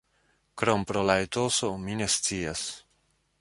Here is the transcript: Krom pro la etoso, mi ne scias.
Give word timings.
Krom 0.61 0.85
pro 0.91 1.03
la 1.09 1.17
etoso, 1.25 1.69
mi 1.85 1.99
ne 2.01 2.09
scias. 2.15 2.65